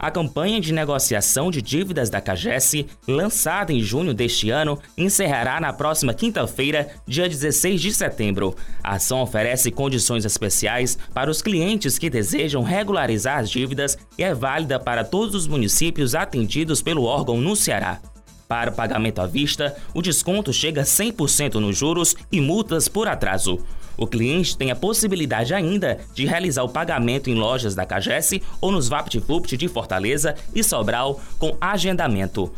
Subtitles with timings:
[0.00, 5.72] A campanha de negociação de dívidas da CAGES, lançada em junho deste ano, encerrará na
[5.72, 8.54] próxima quinta-feira, dia 16 de setembro.
[8.82, 14.32] A ação oferece condições especiais para os clientes que desejam regularizar as dívidas e é
[14.32, 18.00] válida para todos os municípios atendidos pelo órgão no Ceará.
[18.48, 23.58] Para pagamento à vista, o desconto chega a 100% nos juros e multas por atraso.
[23.94, 28.72] O cliente tem a possibilidade ainda de realizar o pagamento em lojas da Cagesse ou
[28.72, 32.50] nos VaptVupt de Fortaleza e Sobral com agendamento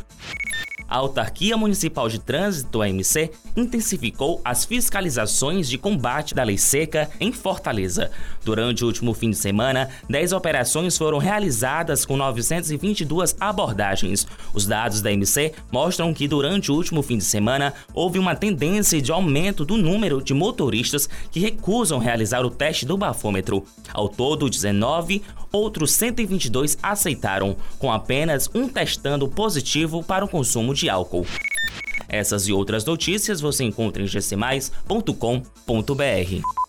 [0.91, 7.31] a Autarquia Municipal de Trânsito, AMC, intensificou as fiscalizações de combate da lei seca em
[7.31, 8.11] Fortaleza.
[8.45, 14.27] Durante o último fim de semana, 10 operações foram realizadas com 922 abordagens.
[14.53, 19.01] Os dados da AMC mostram que durante o último fim de semana houve uma tendência
[19.01, 23.65] de aumento do número de motoristas que recusam realizar o teste do bafômetro.
[23.93, 30.80] Ao todo, 19, outros 122 aceitaram, com apenas um testando positivo para o consumo de
[30.81, 31.27] de álcool.
[32.09, 36.61] Essas e outras notícias você encontra em gcmais.com.br.